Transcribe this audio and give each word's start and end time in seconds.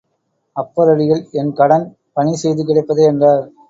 அப்பரடிகள் 0.55 1.23
என் 1.33 1.53
கடன் 1.53 1.87
பணிசெய்து 2.15 2.63
கிடப்பதே 2.65 3.05
என்றார். 3.05 3.45